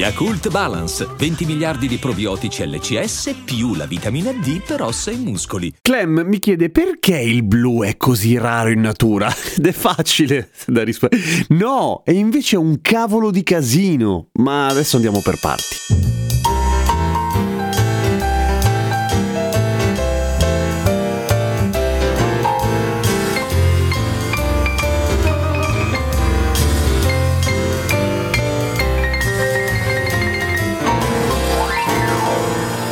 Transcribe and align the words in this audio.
Yakult 0.00 0.48
Balance, 0.48 1.06
20 1.14 1.44
miliardi 1.44 1.86
di 1.86 1.98
probiotici 1.98 2.66
LCS 2.66 3.34
più 3.44 3.74
la 3.74 3.84
vitamina 3.84 4.32
D 4.32 4.62
per 4.62 4.80
ossa 4.80 5.10
e 5.10 5.16
muscoli. 5.16 5.74
Clem 5.82 6.22
mi 6.24 6.38
chiede 6.38 6.70
perché 6.70 7.18
il 7.18 7.42
blu 7.42 7.82
è 7.84 7.98
così 7.98 8.38
raro 8.38 8.70
in 8.70 8.80
natura? 8.80 9.28
Ed 9.54 9.66
è 9.66 9.72
facile 9.72 10.52
da 10.66 10.84
rispondere. 10.84 11.22
No, 11.48 12.00
è 12.02 12.12
invece 12.12 12.56
un 12.56 12.80
cavolo 12.80 13.30
di 13.30 13.42
casino. 13.42 14.28
Ma 14.38 14.68
adesso 14.68 14.96
andiamo 14.96 15.20
per 15.20 15.38
parti. 15.38 15.89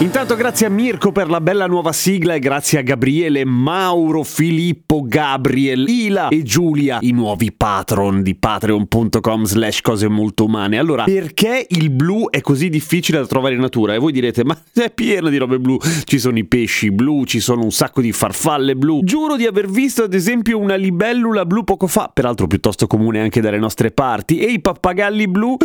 Intanto 0.00 0.36
grazie 0.36 0.66
a 0.66 0.68
Mirko 0.68 1.10
per 1.10 1.28
la 1.28 1.40
bella 1.40 1.66
nuova 1.66 1.90
sigla 1.90 2.34
e 2.34 2.38
grazie 2.38 2.78
a 2.78 2.82
Gabriele, 2.82 3.44
Mauro, 3.44 4.22
Filippo, 4.22 5.02
Gabriel, 5.04 5.88
Ila 5.88 6.28
e 6.28 6.44
Giulia, 6.44 6.98
i 7.00 7.10
nuovi 7.10 7.50
patron 7.50 8.22
di 8.22 8.36
patreon.com 8.36 9.42
slash 9.42 9.80
cose 9.80 10.06
molto 10.06 10.44
umane. 10.44 10.78
Allora, 10.78 11.02
perché 11.02 11.66
il 11.70 11.90
blu 11.90 12.30
è 12.30 12.40
così 12.42 12.68
difficile 12.68 13.18
da 13.18 13.26
trovare 13.26 13.54
in 13.54 13.60
natura? 13.60 13.94
E 13.94 13.98
voi 13.98 14.12
direte, 14.12 14.44
ma 14.44 14.56
è 14.72 14.88
pieno 14.92 15.30
di 15.30 15.36
robe 15.36 15.58
blu. 15.58 15.76
Ci 16.04 16.18
sono 16.20 16.38
i 16.38 16.44
pesci 16.44 16.92
blu, 16.92 17.24
ci 17.24 17.40
sono 17.40 17.64
un 17.64 17.72
sacco 17.72 18.00
di 18.00 18.12
farfalle 18.12 18.76
blu. 18.76 19.00
Giuro 19.02 19.34
di 19.34 19.46
aver 19.46 19.68
visto 19.68 20.04
ad 20.04 20.14
esempio 20.14 20.60
una 20.60 20.76
libellula 20.76 21.44
blu 21.44 21.64
poco 21.64 21.88
fa, 21.88 22.08
peraltro 22.14 22.46
piuttosto 22.46 22.86
comune 22.86 23.18
anche 23.18 23.40
dalle 23.40 23.58
nostre 23.58 23.90
parti, 23.90 24.38
e 24.38 24.52
i 24.52 24.60
pappagalli 24.60 25.26
blu 25.26 25.56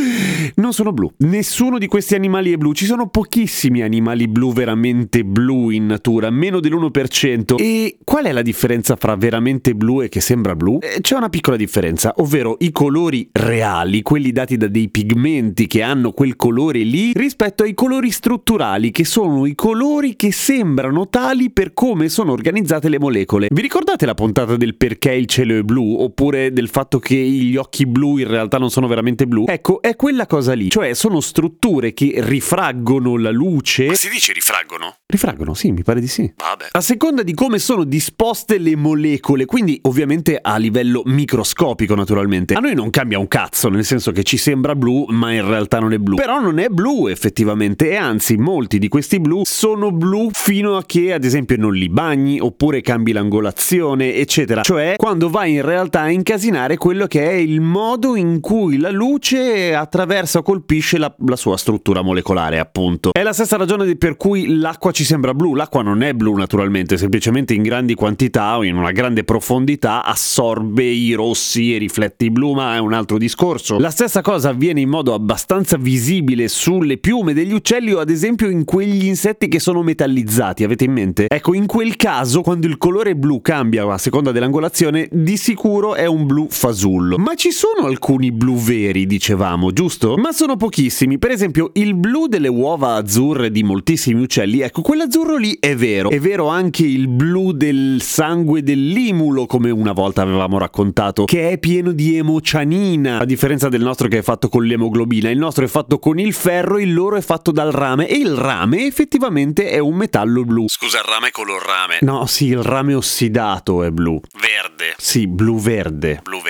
non 0.56 0.74
sono 0.74 0.92
blu. 0.92 1.12
Nessuno 1.18 1.78
di 1.78 1.86
questi 1.86 2.16
animali 2.16 2.52
è 2.52 2.58
blu, 2.58 2.74
ci 2.74 2.86
sono 2.86 3.10
pochissimi 3.10 3.84
animali 3.84 4.22
animali 4.24 4.28
blu 4.28 4.54
veramente 4.54 5.24
blu 5.24 5.70
in 5.70 5.86
natura, 5.86 6.30
meno 6.30 6.60
dell'1%. 6.60 7.56
E 7.58 7.98
qual 8.04 8.26
è 8.26 8.32
la 8.32 8.42
differenza 8.42 8.96
fra 8.96 9.16
veramente 9.16 9.76
blu 9.76 10.02
e 10.02 10.10
che 10.10 10.22
sembra 10.22 10.56
blu? 10.56 10.80
Eh, 10.82 11.02
c'è 11.02 11.16
una 11.16 11.30
piccola 11.30 11.58
differenza, 11.58 12.14
ovvero 12.18 12.58
i 12.60 12.72
colori 12.72 13.30
reali, 13.32 14.02
quelli 14.02 14.32
dati 14.32 14.58
da 14.58 14.68
dei 14.68 14.90
pigmenti 14.90 15.68
che 15.68 15.82
hanno 15.82 16.12
quel 16.12 16.36
colore 16.36 16.80
lì, 16.80 17.12
rispetto 17.14 17.64
ai 17.64 17.74
colori 17.74 18.12
strutturali, 18.12 18.92
che 18.92 19.06
sono 19.06 19.46
i 19.46 19.56
colori 19.56 20.16
che 20.16 20.32
sembrano 20.32 21.10
tali 21.10 21.52
per 21.52 21.74
come 21.74 22.10
sono 22.10 22.32
organizzate 22.32 22.90
le 22.90 23.00
molecole. 23.00 23.48
Vi 23.50 23.62
ricordate 23.62 24.06
la 24.06 24.14
puntata 24.14 24.56
del 24.56 24.76
perché 24.76 25.14
il 25.14 25.26
cielo 25.26 25.58
è 25.58 25.62
blu? 25.62 25.98
Oppure 26.00 26.52
del 26.52 26.70
fatto 26.70 27.00
che 27.00 27.16
gli 27.16 27.56
occhi 27.56 27.86
blu 27.86 28.18
in 28.18 28.28
realtà 28.28 28.58
non 28.58 28.70
sono 28.70 28.88
veramente 28.88 29.28
blu? 29.28 29.46
Ecco, 29.48 29.82
è 29.82 29.96
quella 29.96 30.26
cosa 30.26 30.54
lì, 30.54 30.70
cioè 30.70 30.94
sono 30.94 31.20
strutture 31.20 31.94
che 31.94 32.14
rifraggono 32.18 33.18
la 33.18 33.32
luce. 33.32 33.94
Si 33.94 34.10
dice 34.14 34.32
rifraggono? 34.32 34.98
Rifraggono, 35.08 35.54
sì, 35.54 35.72
mi 35.72 35.82
pare 35.82 36.00
di 36.00 36.08
sì. 36.08 36.32
Vabbè. 36.36 36.68
A 36.72 36.82
seconda 36.82 37.24
di 37.24 37.34
come 37.34 37.58
sono 37.58 37.84
disposte 37.84 38.60
le 38.60 38.76
molecole, 38.76 39.46
quindi 39.46 39.80
ovviamente 39.84 40.38
a 40.40 40.58
livello 40.58 41.02
microscopico 41.06 41.96
naturalmente. 41.96 42.54
A 42.54 42.60
noi 42.60 42.76
non 42.76 42.92
cambia 42.92 43.18
un 43.18 43.28
cazzo, 43.28 43.70
nel 43.70 43.84
senso 43.84 44.12
che 44.12 44.24
ci 44.24 44.38
sembra 44.38 44.76
blu, 44.76 45.06
ma 45.10 45.34
in 45.34 45.48
realtà 45.48 45.80
non 45.80 45.94
è 45.94 45.98
blu. 45.98 46.16
Però 46.16 46.40
non 46.40 46.60
è 46.60 46.68
blu 46.70 47.08
effettivamente, 47.08 47.90
e 47.90 47.96
anzi 47.96 48.38
molti 48.38 48.78
di 48.78 48.88
questi 48.88 49.20
blu 49.20 49.42
sono 49.46 49.92
blu 49.92 50.30
fino 50.32 50.78
a 50.78 50.86
che 50.86 51.14
ad 51.14 51.24
esempio 51.24 51.58
non 51.58 51.74
li 51.74 51.90
bagni 51.90 52.40
oppure 52.40 52.82
cambi 52.82 53.12
l'angolazione, 53.12 54.14
eccetera. 54.14 54.62
Cioè 54.62 54.94
quando 54.98 55.30
vai 55.30 55.54
in 55.54 55.64
realtà 55.64 56.02
a 56.02 56.10
incasinare 56.10 56.78
quello 56.78 57.08
che 57.08 57.30
è 57.30 57.34
il 57.34 57.62
modo 57.62 58.16
in 58.16 58.40
cui 58.40 58.78
la 58.78 58.92
luce 58.92 59.74
attraversa 59.74 60.40
o 60.40 60.44
colpisce 60.44 60.98
la, 61.00 61.14
la 61.26 61.36
sua 61.36 61.58
struttura 61.58 62.02
molecolare, 62.02 62.60
appunto. 62.60 63.12
È 63.12 63.24
la 63.24 63.34
stessa 63.34 63.58
ragione 63.58 63.86
di 63.86 63.98
per 64.04 64.18
cui 64.18 64.58
l'acqua 64.58 64.92
ci 64.92 65.06
sembra 65.06 65.34
blu. 65.34 65.56
L'acqua 65.56 65.82
non 65.82 66.04
è 66.04 66.12
blu 66.12 66.36
naturalmente, 66.36 66.98
semplicemente 66.98 67.54
in 67.54 67.62
grandi 67.62 67.96
quantità 67.96 68.58
o 68.58 68.64
in 68.66 68.76
una 68.76 68.92
grande 68.92 69.24
profondità 69.24 70.04
assorbe 70.04 70.84
i 70.84 71.14
rossi 71.14 71.74
e 71.74 71.78
riflette 71.78 72.26
i 72.26 72.30
blu, 72.30 72.52
ma 72.52 72.76
è 72.76 72.80
un 72.80 72.92
altro 72.92 73.18
discorso. 73.18 73.80
La 73.80 73.92
stessa 73.92 74.20
cosa 74.20 74.50
avviene 74.50 74.82
in 74.82 74.90
modo 74.90 75.14
abbastanza 75.14 75.78
visibile 75.78 76.50
sulle 76.50 76.98
piume 76.98 77.34
degli 77.34 77.54
uccelli 77.54 77.94
o 77.94 78.00
ad 78.00 78.10
esempio 78.10 78.50
in 78.50 78.66
quegli 78.66 79.06
insetti 79.06 79.48
che 79.48 79.62
sono 79.62 79.82
metallizzati, 79.84 80.66
avete 80.66 80.84
in 80.84 80.92
mente? 80.92 81.28
Ecco, 81.30 81.54
in 81.54 81.66
quel 81.66 81.96
caso, 81.96 82.42
quando 82.42 82.68
il 82.68 82.78
colore 82.78 83.16
blu 83.16 83.40
cambia 83.40 83.90
a 83.90 83.98
seconda 83.98 84.34
dell'angolazione, 84.34 85.08
di 85.14 85.38
sicuro 85.38 85.96
è 85.96 86.08
un 86.08 86.26
blu 86.26 86.48
fasullo. 86.50 87.18
Ma 87.18 87.36
ci 87.36 87.52
sono 87.52 87.88
alcuni 87.88 88.34
blu 88.34 88.58
veri, 88.58 89.06
dicevamo, 89.06 89.72
giusto? 89.72 90.18
Ma 90.18 90.34
sono 90.34 90.58
pochissimi. 90.58 91.18
Per 91.18 91.32
esempio, 91.32 91.70
il 91.76 91.96
blu 91.96 92.28
delle 92.28 92.50
uova 92.50 92.96
azzurre 92.96 93.50
di 93.50 93.64
moltissimi 93.64 93.92
tantissimi 93.94 94.22
uccelli. 94.24 94.62
Ecco, 94.62 94.82
quell'azzurro 94.82 95.38
lì 95.38 95.58
è 95.60 95.76
vero. 95.76 96.10
È 96.10 96.20
vero 96.20 96.48
anche 96.48 96.84
il 96.84 97.08
blu 97.08 97.52
del 97.52 98.02
sangue 98.02 98.64
dell'imulo, 98.64 99.46
come 99.46 99.70
una 99.70 99.92
volta 99.92 100.22
avevamo 100.22 100.58
raccontato, 100.58 101.26
che 101.26 101.52
è 101.52 101.58
pieno 101.58 101.92
di 101.92 102.18
emocianina, 102.18 103.20
a 103.20 103.26
differenza 103.26 103.70
del 103.70 103.82
nostro 103.82 104.08
che 104.08 104.20
è 104.20 104.22
fatto 104.22 104.50
con 104.50 104.66
l'emoglobina. 104.66 105.30
Il 105.30 105.38
nostro 105.38 105.66
è 105.66 105.68
fatto 105.68 106.00
con 106.00 106.20
il 106.20 106.34
ferro, 106.34 106.80
il 106.80 106.94
loro 106.94 107.16
è 107.16 107.22
fatto 107.22 107.52
dal 107.52 107.72
rame 107.72 108.08
e 108.08 108.16
il 108.16 108.34
rame 108.34 108.86
effettivamente 108.86 109.70
è 109.70 109.80
un 109.80 109.96
metallo 109.96 110.44
blu. 110.44 110.66
Scusa, 110.68 111.00
il 111.00 111.06
rame 111.06 111.28
è 111.28 111.32
color 111.32 111.64
rame. 111.64 111.98
No, 112.02 112.26
sì, 112.26 112.48
il 112.48 112.64
rame 112.64 112.94
ossidato 112.94 113.84
è 113.84 113.92
blu. 113.92 114.20
Verde. 114.34 114.96
Sì, 114.98 115.28
blu-verde. 115.28 116.22
Blu-verde. 116.24 116.43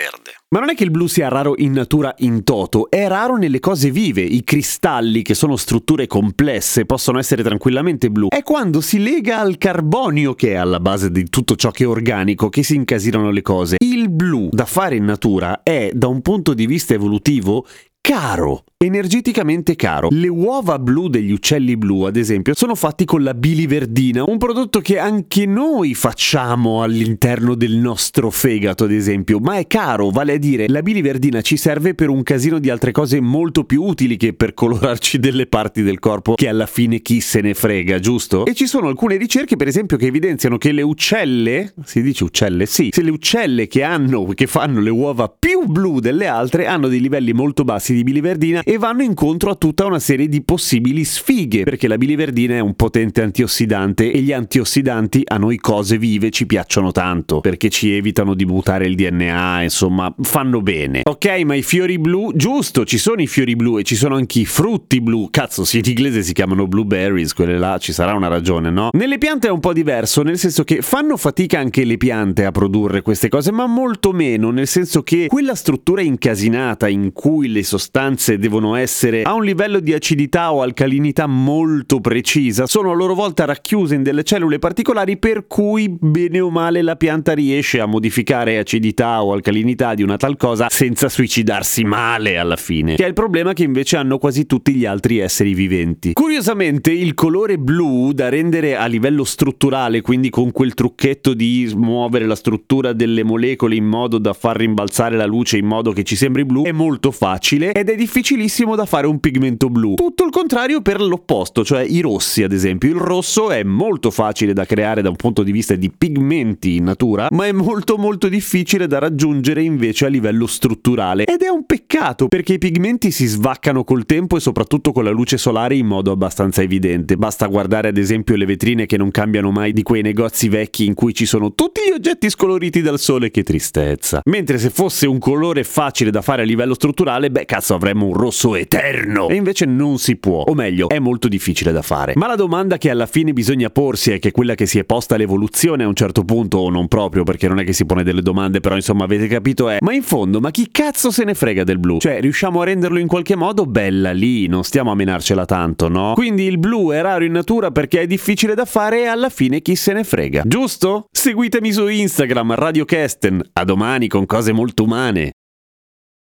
Ma 0.53 0.59
non 0.59 0.69
è 0.69 0.75
che 0.75 0.84
il 0.84 0.91
blu 0.91 1.08
sia 1.08 1.30
raro 1.30 1.56
in 1.58 1.72
natura 1.72 2.14
in 2.19 2.44
toto, 2.44 2.91
è 2.91 3.08
raro 3.08 3.38
nelle 3.38 3.59
cose 3.59 3.90
vive. 3.90 4.22
I 4.22 4.44
cristalli, 4.44 5.24
che 5.24 5.34
sono 5.34 5.56
strutture 5.56 6.06
complesse, 6.06 6.86
possono 6.86 7.18
essere 7.18 7.41
tranquillamente 7.41 8.12
blu. 8.12 8.28
È 8.28 8.44
quando 8.44 8.80
si 8.80 9.00
lega 9.00 9.40
al 9.40 9.58
carbonio, 9.58 10.36
che 10.36 10.52
è 10.52 10.56
alla 10.58 10.80
base 10.80 11.09
di 11.09 11.28
tutto 11.28 11.56
ciò 11.56 11.72
che 11.72 11.86
è 11.86 11.88
organico, 11.88 12.50
che 12.50 12.62
si 12.62 12.75
incasinano 12.75 13.31
le 13.31 13.41
cose. 13.41 13.78
Il 13.80 14.12
blu 14.12 14.50
da 14.52 14.66
fare 14.66 14.96
in 14.96 15.06
natura 15.06 15.64
è, 15.64 15.90
da 15.91 16.06
un 16.06 16.22
punto 16.22 16.53
di 16.53 16.68
vista 16.68 16.94
evolutivo, 16.94 17.66
caro 18.00 18.66
energeticamente 18.86 19.76
caro. 19.76 20.08
Le 20.12 20.28
uova 20.28 20.80
blu 20.80 21.08
degli 21.08 21.32
uccelli 21.32 21.78
blu, 21.78 22.04
ad 22.04 22.16
esempio, 22.16 22.54
sono 22.56 22.76
fatti 22.76 23.06
con 23.06 23.24
la 23.24 23.34
biliverdina, 23.34 24.24
un 24.28 24.38
prodotto 24.38 24.80
che 24.80 25.00
anche 25.00 25.46
noi 25.46 25.94
facciamo 25.94 26.84
all'interno 26.84 27.56
del 27.56 27.76
nostro 27.76 28.30
fegato, 28.30 28.84
ad 28.84 28.92
esempio, 28.92 29.40
ma 29.40 29.58
è 29.58 29.68
caro, 29.68 30.10
vale 30.10 30.34
a 30.34 30.38
dire, 30.38 30.68
la 30.68 30.82
biliverdina 30.82 31.42
ci 31.42 31.58
serve 31.58 31.94
per 31.94 32.10
un 32.10 32.24
casino 32.24 32.60
di 32.60 32.70
altre 32.70 32.92
cose 32.92 33.20
molto 33.20 33.64
più 33.64 33.84
utili 33.84 34.18
che 34.18 34.34
per 34.34 34.54
colorarci 34.54 35.20
delle 35.20 35.48
parti 35.48 35.82
del 35.82 36.00
corpo 36.00 36.34
che 36.36 36.48
alla 36.48 36.66
fine 36.66 37.02
chi 37.02 37.22
se 37.22 37.42
ne 37.42 37.54
frega, 37.54 38.00
giusto? 38.00 38.46
E 38.46 38.54
ci 38.54 38.68
sono 38.68 38.88
alcune 38.88 39.18
ricerche, 39.18 39.56
per 39.56 39.68
esempio, 39.68 39.98
che 39.98 40.08
evidenziano 40.08 40.58
che 40.58 40.72
le 40.72 40.82
uccelle, 40.82 41.74
si 41.84 42.02
dice 42.02 42.24
uccelle? 42.24 42.66
Sì, 42.66 42.90
se 42.92 43.02
le 43.02 43.12
uccelle 43.12 43.68
che 43.68 43.84
hanno 43.84 44.26
che 44.34 44.48
fanno 44.48 44.80
le 44.80 44.90
uova 44.90 45.28
più 45.28 45.66
blu 45.66 46.00
delle 46.00 46.28
altre 46.28 46.66
hanno 46.66 46.88
dei 46.88 47.00
livelli 47.00 47.34
molto 47.34 47.64
bassi 47.64 47.94
di 47.94 48.04
biliverdina 48.04 48.62
e 48.64 48.72
vanno 48.78 49.03
incontro 49.03 49.50
a 49.50 49.56
tutta 49.56 49.85
una 49.85 50.00
serie 50.00 50.28
di 50.28 50.41
possibili 50.44 51.03
sfighe, 51.03 51.63
perché 51.63 51.88
la 51.88 51.97
biliverdina 51.97 52.56
è 52.56 52.59
un 52.59 52.75
potente 52.75 53.22
antiossidante 53.22 54.11
e 54.11 54.19
gli 54.22 54.31
antiossidanti 54.31 55.23
a 55.25 55.38
noi 55.38 55.57
cose 55.57 55.97
vive 55.97 56.29
ci 56.29 56.45
piacciono 56.45 56.91
tanto, 56.91 57.39
perché 57.41 57.69
ci 57.69 57.91
evitano 57.91 58.34
di 58.34 58.45
mutare 58.45 58.85
il 58.85 58.95
DNA, 58.95 59.63
insomma, 59.63 60.13
fanno 60.22 60.61
bene. 60.61 61.01
Ok, 61.03 61.41
ma 61.45 61.56
i 61.56 61.63
fiori 61.63 62.00
blu, 62.00 62.31
giusto, 62.35 62.85
ci 62.85 62.97
sono 62.97 63.22
i 63.22 63.28
fiori 63.28 63.55
blu 63.55 63.79
e 63.79 63.84
ci 63.84 63.96
sono 63.96 64.16
anche 64.16 64.40
i 64.40 64.46
frutti 64.46 65.02
blu. 65.02 65.29
Cazzo, 65.29 65.64
sì, 65.66 65.79
in 65.79 65.84
inglese 65.85 66.23
si 66.23 66.34
chiamano 66.34 66.67
blueberries, 66.67 67.34
quelle 67.34 67.58
là, 67.58 67.78
ci 67.78 67.93
sarà 67.93 68.14
una 68.14 68.28
ragione, 68.28 68.69
no? 68.69 68.90
Nelle 68.93 69.17
piante 69.17 69.47
è 69.47 69.52
un 69.52 69.59
po' 69.59 69.73
diverso, 69.73 70.22
nel 70.22 70.37
senso 70.37 70.64
che 70.64 70.81
fanno 70.81 71.17
fatica 71.17 71.59
anche 71.59 71.84
le 71.84 71.97
piante 71.97 72.46
a 72.46 72.52
produrre 72.52 73.02
queste 73.02 73.29
cose, 73.29 73.52
ma 73.52 73.67
molto 73.67 74.11
meno, 74.11 74.52
nel 74.52 74.67
senso 74.67 75.03
che 75.03 75.28
quella 75.28 75.55
struttura 75.55 76.02
incasinata 76.02 76.87
in 76.87 77.11
cui 77.11 77.49
le 77.49 77.64
sostanze 77.64 78.37
devono 78.37 78.63
devono 78.64 78.76
essere 78.76 79.24
a 79.24 79.34
un 79.34 79.44
livello 79.44 79.80
di 79.80 79.94
acidità 79.94 80.54
o 80.54 80.62
alcalinità 80.62 81.28
molto 81.28 82.00
precisa, 82.00 82.66
sono 82.66 82.92
a 82.92 82.96
loro 82.96 83.14
volta 83.14 83.46
racchiuse 83.46 83.96
in 83.96 84.04
delle 84.04 84.24
cellule 84.24 84.60
particolari 84.60 85.18
per 85.18 85.46
cui 85.48 85.90
bene 85.90 86.40
o 86.40 86.50
male 86.50 86.82
la 86.82 86.96
pianta 86.96 87.34
riesce 87.34 87.82
a 87.82 87.86
modificare 87.86 88.58
acidità 88.58 89.24
o 89.24 89.34
alcalinità 89.34 89.94
di 89.94 90.04
una 90.04 90.18
tal 90.18 90.38
cosa 90.38 90.68
senza 90.70 91.10
suicidarsi 91.10 91.84
male 91.84 92.38
alla 92.38 92.56
fine, 92.56 92.96
che 92.96 93.04
è 93.04 93.08
il 93.08 93.14
problema 93.14 93.54
che 93.54 93.64
invece 93.64 93.98
hanno 93.98 94.18
quasi 94.18 94.46
tutti 94.46 94.74
gli 94.74 94.86
altri 94.86 95.20
esseri 95.20 95.54
viventi. 95.54 96.14
Curiosamente 96.14 96.92
il 96.92 97.14
colore 97.14 97.58
blu 97.58 98.14
da 98.14 98.30
rendere 98.30 98.78
a 98.78 98.86
livello 98.86 99.24
strutturale, 99.24 100.02
quindi 100.02 100.30
con 100.30 100.52
quel 100.52 100.74
trucchetto 100.74 101.34
di 101.34 101.70
muovere 101.76 102.26
la 102.26 102.36
struttura 102.36 102.94
delle 102.94 103.24
molecole 103.24 103.76
in 103.76 103.86
modo 103.86 104.18
da 104.18 104.34
far 104.34 104.58
rimbalzare 104.58 105.18
la 105.18 105.26
luce 105.26 105.58
in 105.58 105.66
modo 105.66 105.92
che 105.92 106.04
ci 106.04 106.16
sembri 106.16 106.46
blu, 106.46 106.64
è 106.64 106.72
molto 106.72 107.12
facile 107.12 107.74
ed 107.74 107.90
è 107.90 107.96
difficilissimo 108.43 108.75
da 108.75 108.85
fare 108.85 109.07
un 109.07 109.19
pigmento 109.19 109.69
blu. 109.69 109.95
Tutto 109.95 110.25
il 110.25 110.31
contrario 110.31 110.81
per 110.81 111.01
l'opposto, 111.01 111.63
cioè 111.63 111.84
i 111.84 112.01
rossi 112.01 112.43
ad 112.43 112.51
esempio. 112.51 112.90
Il 112.90 112.95
rosso 112.95 113.49
è 113.51 113.63
molto 113.63 114.11
facile 114.11 114.53
da 114.53 114.66
creare 114.66 115.01
da 115.01 115.09
un 115.09 115.16
punto 115.16 115.43
di 115.43 115.51
vista 115.51 115.75
di 115.75 115.91
pigmenti 115.95 116.75
in 116.75 116.84
natura, 116.84 117.28
ma 117.31 117.45
è 117.45 117.51
molto 117.51 117.97
molto 117.97 118.28
difficile 118.28 118.87
da 118.87 118.99
raggiungere 118.99 119.63
invece 119.63 120.05
a 120.05 120.09
livello 120.09 120.47
strutturale. 120.47 121.25
Ed 121.25 121.41
è 121.41 121.47
un 121.47 121.66
peccato 121.66 122.28
perché 122.28 122.53
i 122.53 122.57
pigmenti 122.57 123.11
si 123.11 123.25
svaccano 123.25 123.84
col 123.84 124.05
tempo 124.05 124.37
e 124.37 124.40
soprattutto 124.40 124.91
con 124.91 125.03
la 125.03 125.11
luce 125.11 125.37
solare 125.37 125.75
in 125.75 125.87
modo 125.87 126.11
abbastanza 126.11 126.61
evidente. 126.61 127.16
Basta 127.16 127.47
guardare 127.47 127.87
ad 127.90 127.97
esempio 127.97 128.35
le 128.35 128.45
vetrine 128.45 128.85
che 128.85 128.97
non 128.97 129.11
cambiano 129.11 129.51
mai 129.51 129.73
di 129.73 129.84
quei 129.84 130.01
negozi 130.01 130.49
vecchi 130.49 130.85
in 130.85 130.93
cui 130.93 131.13
ci 131.13 131.25
sono 131.25 131.53
tutti 131.53 131.81
gli 131.87 131.93
oggetti 131.93 132.29
scoloriti 132.29 132.81
dal 132.81 132.99
sole, 132.99 133.31
che 133.31 133.43
tristezza. 133.43 134.22
Mentre 134.25 134.57
se 134.57 134.69
fosse 134.69 135.07
un 135.07 135.17
colore 135.17 135.63
facile 135.63 136.11
da 136.11 136.22
fare 136.22 136.41
a 136.41 136.45
livello 136.45 136.73
strutturale, 136.73 137.31
beh 137.31 137.45
cazzo 137.45 137.73
avremmo 137.73 138.05
un 138.05 138.13
rosso 138.13 138.33
eterno. 138.56 139.30
E 139.30 139.35
invece 139.35 139.66
non 139.66 139.97
si 139.97 140.18
può, 140.18 140.41
o 140.41 140.53
meglio, 140.53 140.90
è 140.90 141.00
molto 141.00 141.28
difficile 141.28 141.72
da 141.72 141.82
fare. 141.82 142.14
Ma 142.16 142.28
la 142.28 142.35
domanda 142.35 142.78
che 142.78 142.90
alla 142.90 143.06
fine 143.06 143.34
bisogna 143.34 143.70
porsi 143.70 144.12
è 144.12 144.20
che 144.20 144.32
quella 144.32 144.56
che 144.56 144.66
si 144.66 144.80
è 144.80 144.84
posta 144.84 145.16
all'evoluzione 145.16 145.84
a 145.84 145.88
un 145.88 145.96
certo 145.96 146.24
punto, 146.26 146.58
o 146.58 146.70
non 146.70 146.88
proprio, 146.88 147.24
perché 147.24 147.47
non 147.47 147.59
è 147.59 147.64
che 147.64 147.74
si 147.74 147.85
pone 147.85 148.03
delle 148.03 148.22
domande, 148.22 148.59
però 148.59 148.76
insomma 148.76 149.06
avete 149.06 149.28
capito 149.28 149.70
è, 149.70 149.78
ma 149.80 149.94
in 149.94 150.03
fondo, 150.03 150.40
ma 150.40 150.52
chi 150.52 150.70
cazzo 150.72 151.12
se 151.12 151.24
ne 151.24 151.34
frega 151.34 151.64
del 151.64 151.80
blu? 151.80 152.00
Cioè, 152.00 152.20
riusciamo 152.20 152.62
a 152.62 152.66
renderlo 152.66 153.00
in 153.00 153.08
qualche 153.08 153.35
modo 153.35 153.66
bella 153.66 154.12
lì, 154.12 154.47
non 154.47 154.64
stiamo 154.64 154.91
a 154.91 154.96
menarcela 154.96 155.46
tanto, 155.46 155.88
no? 155.88 156.14
Quindi 156.16 156.44
il 156.44 156.58
blu 156.58 156.91
è 156.91 157.02
raro 157.02 157.24
in 157.24 157.32
natura 157.32 157.72
perché 157.72 158.02
è 158.02 158.08
difficile 158.08 158.56
da 158.56 158.66
fare 158.66 159.02
e 159.02 159.06
alla 159.06 159.29
fine 159.29 159.62
chi 159.62 159.76
se 159.76 159.94
ne 159.94 160.03
frega. 160.03 160.44
Giusto? 160.46 161.06
Seguitemi 161.12 161.72
su 161.72 161.88
Instagram, 161.88 162.56
Radio 162.56 162.86
Kesten. 162.86 163.41
A 163.53 163.64
domani 163.64 164.08
con 164.08 164.26
cose 164.26 164.52
molto 164.52 164.84
umane. 164.84 165.32